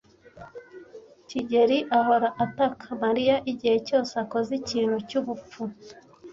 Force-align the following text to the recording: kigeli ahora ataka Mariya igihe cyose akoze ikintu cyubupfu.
kigeli 1.27 1.77
ahora 1.97 2.27
ataka 2.45 2.85
Mariya 3.03 3.35
igihe 3.51 3.77
cyose 3.87 4.13
akoze 4.23 4.51
ikintu 4.61 4.97
cyubupfu. 5.07 5.61